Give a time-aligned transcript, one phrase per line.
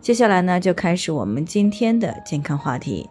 [0.00, 3.08] 接下来呢，就开始我们今天的健康话题：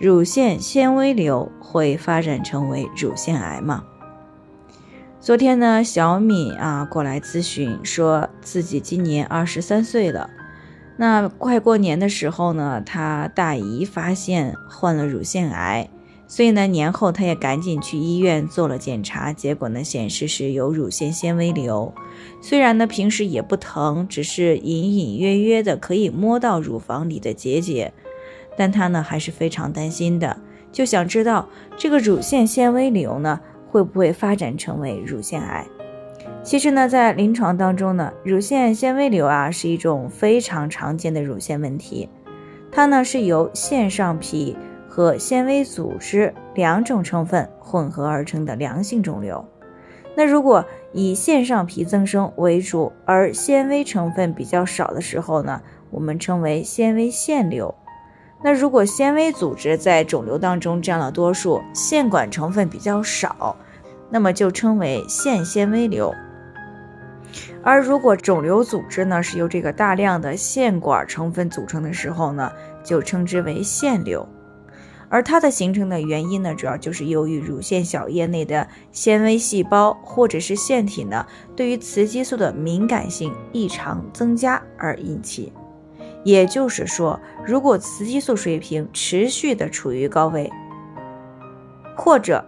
[0.00, 3.84] 乳腺纤维瘤会发展成为乳腺癌吗？
[5.20, 10.30] 昨天呢，小米啊过来咨询，说自己今年二十三岁了。
[10.96, 15.88] 那快过年的时候呢，她大姨发现患了乳腺癌，
[16.26, 21.92] 所以呢，年后他也赶紧去医院做了检查，结果呢显示是有乳腺纤维瘤。
[22.40, 27.92] 虽然呢，平时也不疼，只是隐隐约约的可以摸到乳房里的结节，
[28.56, 30.38] 但他呢还是非常担心的，
[30.72, 35.66] 就想知道这个乳腺纤维瘤呢会不会发展成为乳腺癌。
[36.42, 42.08] 其实呢，在临床当中呢，乳腺纤维瘤啊是一种非常常见的乳腺问题，
[42.70, 44.56] 它呢是由腺上皮
[44.94, 49.42] 和纤维组织两种成分混合而成的良性肿瘤。
[50.14, 50.62] 那如果
[50.92, 57.74] 以腺上皮增生为主，而纤维成分比较少的时候呢，我们称为纤维腺瘤。
[58.44, 63.56] 那如果纤维组织在肿瘤当中占了多数，腺管成分比较少，
[64.10, 66.14] 那么就称为腺纤维瘤。
[67.62, 72.52] 而如果肿瘤组织呢是由这个大量的腺管成分组成的时候呢，
[72.84, 74.28] 就称之为腺瘤。
[75.12, 85.52] 而它的形成的原因呢，主要就是由于乳腺小叶内的纤维细胞或者是腺体呢，对于雌激素的敏感性异常增加而引起。
[86.24, 90.50] 也就是说，如果雌激素水平持续的处于高位，
[91.94, 92.42] 或者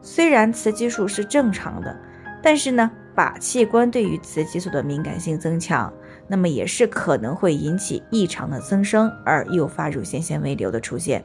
[0.00, 1.94] 虽然雌激素是正常的，
[2.42, 5.92] 但是呢，靶器官对于雌激素的敏感性增强，
[6.26, 11.22] 那么也是可能会引起异常的增生，而诱发乳腺纤维瘤的出现。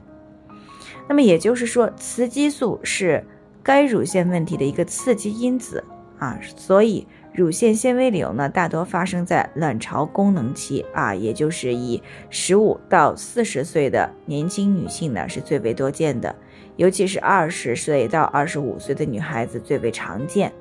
[1.07, 3.23] 那么也就是说，雌激素是
[3.61, 5.83] 该乳腺问题的一个刺激因子
[6.17, 16.33] 啊，所以乳腺纤维瘤呢，大多发生在卵巢功能期啊，也就是以十五到四十岁的年轻女性呢是最为多见的，
[16.75, 20.51] 尤其是二十岁到二十五岁的女孩子最为常见。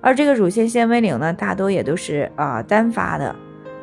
[0.00, 3.34] 而这个乳腺纤维瘤呢，大多也都是啊单发的，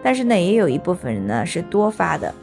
[0.02, 2.34] 但是呢，也有一部分人呢是多发的。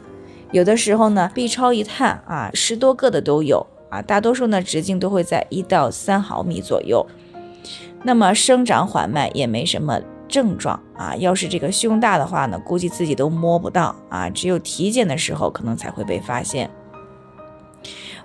[0.51, 7.05] 有的时候呢，B 超一探啊，十多个的都有啊，大多数呢直径都会在一到三毫米左右，
[8.03, 11.15] 那么生长缓慢，也没什么症状啊。
[11.17, 16.69] 要是这个胸大的话呢，估计自己都摸不到啊，只有体检的时候可能才会被发现。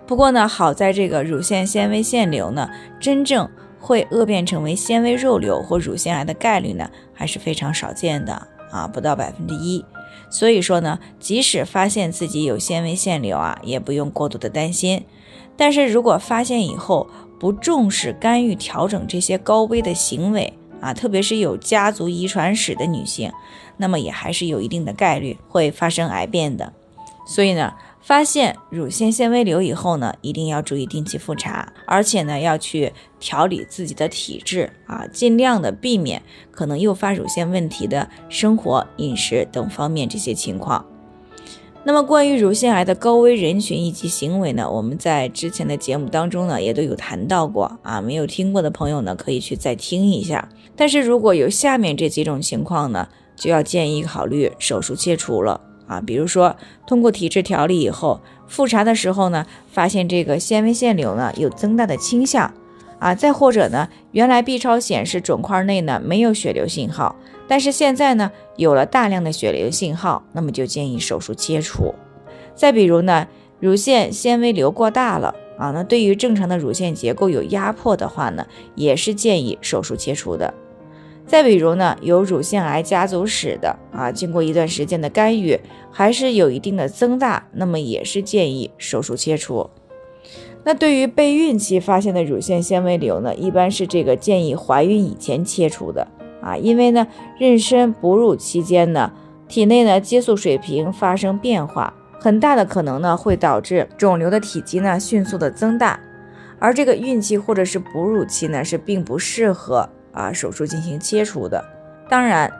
[0.06, 3.48] 不过呢，好在这个乳腺纤维腺瘤呢，真正
[3.80, 9.84] 会恶变成为纤维肉瘤或乳腺癌的概率呢，还是非常少见的啊，不到百分之一。
[10.32, 15.04] 所以说呢，即使发现自己有纤维腺瘤啊，也不用过度的担心。
[15.58, 17.06] 但是如果发现以后
[17.38, 23.30] 不重视干预调整这些高危的行为啊，特别是有家族遗传史的女性，
[23.76, 26.72] 那么也还是有一定的概率会发生癌变的。
[27.26, 27.74] 所以呢。
[28.02, 36.20] 发现乳腺纤维瘤以后呢，一定要注意定期复查，而且呢要去调理自己的体质啊，尽量的避免
[36.50, 40.84] 可能诱发乳腺问题的生活、饮食等方面这些情况。
[41.84, 50.48] 那么关于乳腺癌的高危人群以及行为呢，我们在之前的节目当中呢也都有谈到过啊，没有听过的朋友呢可以去再听一下。
[50.76, 55.60] 但是如果有下面这几种情况呢，就要建议考虑手术切除了。
[55.92, 62.54] 啊，比如说通过体质调理以后，复查的时候呢，发现这个纤维腺瘤呢有增大的倾向，
[62.98, 67.14] 啊，再或者呢，原来 B 超显示肿块内呢没有血流信号，
[67.46, 71.94] 但是现在呢有了大量的血流信号，那么就建议手术切除。
[72.54, 73.26] 再比如呢，
[73.60, 80.54] 乳腺纤维瘤过大了，啊，那对于正常的乳腺结构有压迫的话呢，也是建议手术切除的。
[81.32, 85.58] 再比如呢，有乳腺癌家族史的啊，经过一段时间的干预，
[85.90, 89.70] 还是有一定的增大，那么也是建议手术切除。
[90.62, 96.06] 那对于备孕期发现的乳腺纤维瘤呢，一般是这个建议怀孕以前切除的
[96.42, 97.06] 啊，因为呢，
[97.40, 99.10] 妊娠哺乳期间呢，
[99.48, 105.98] 体内呢激素水平发生变化，很大的可能呢会导致肿瘤的体积呢迅速的增大，
[106.58, 109.88] 而这个孕期或者是哺乳期呢是并不适合。
[110.12, 111.64] 啊，手术进行切除的。
[112.08, 112.52] 当然，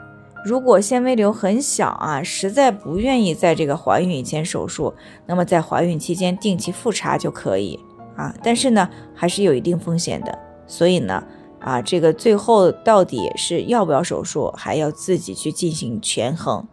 [0.43, 4.93] 如果纤维瘤很小啊，实在不愿意在这个怀孕以前手术，
[5.25, 7.79] 那么在怀孕期间定期复查就可以
[8.15, 8.33] 啊。
[8.43, 11.23] 但是呢，还是有一定风险的，所以呢，
[11.59, 16.67] 啊，这个最后到底是要不要手术，还要自己去进行权衡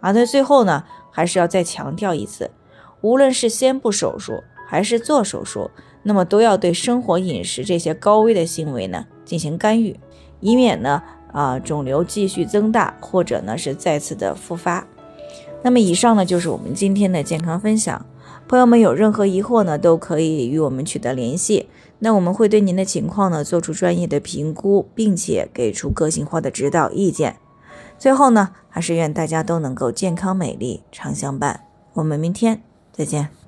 [0.00, 0.12] 啊。
[0.12, 2.50] 那最后呢，还是要再强调一次，
[3.00, 5.70] 无论是先不手术还是做手术，
[6.02, 9.98] 那么都要对生活饮食这些高危的行为呢进行干预，
[10.44, 11.02] 以免呢。
[11.34, 14.86] 啊，肿瘤继续增大，或者呢是再次的复发。
[15.64, 18.06] 那么以上呢就是我们今天的健康分享。
[18.46, 21.68] 朋友们有任何疑惑呢，都可以与我们取得联系。
[21.98, 27.34] 那我们会对您的情况呢做出专业的评估，并且给出个性化的指导意见。
[27.98, 31.62] 最后呢，还是愿大家都能够健康美丽常相伴。
[31.94, 32.62] 我们明天
[32.92, 33.43] 再见。